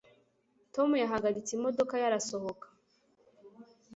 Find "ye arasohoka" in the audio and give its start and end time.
1.99-2.65